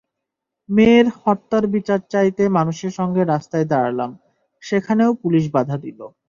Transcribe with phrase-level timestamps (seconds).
[0.69, 4.11] মেয়ের হত্যার বিচার চাইতে মানুষের সঙ্গে রাস্তায় দাঁড়ালাম,
[4.63, 5.99] সেখানেও পুলিশ বাধা দিল।